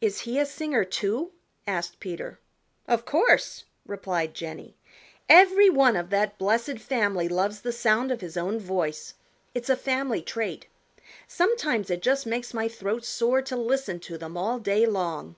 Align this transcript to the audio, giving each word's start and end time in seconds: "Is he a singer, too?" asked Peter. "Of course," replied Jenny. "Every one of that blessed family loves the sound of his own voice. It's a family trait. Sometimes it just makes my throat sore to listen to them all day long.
"Is 0.00 0.22
he 0.22 0.40
a 0.40 0.46
singer, 0.46 0.82
too?" 0.84 1.30
asked 1.64 2.00
Peter. 2.00 2.40
"Of 2.88 3.04
course," 3.04 3.62
replied 3.86 4.34
Jenny. 4.34 4.74
"Every 5.28 5.70
one 5.70 5.94
of 5.94 6.10
that 6.10 6.38
blessed 6.38 6.80
family 6.80 7.28
loves 7.28 7.60
the 7.60 7.70
sound 7.70 8.10
of 8.10 8.20
his 8.20 8.36
own 8.36 8.58
voice. 8.58 9.14
It's 9.54 9.70
a 9.70 9.76
family 9.76 10.22
trait. 10.22 10.66
Sometimes 11.28 11.88
it 11.88 12.02
just 12.02 12.26
makes 12.26 12.52
my 12.52 12.66
throat 12.66 13.04
sore 13.04 13.42
to 13.42 13.54
listen 13.54 14.00
to 14.00 14.18
them 14.18 14.36
all 14.36 14.58
day 14.58 14.86
long. 14.86 15.36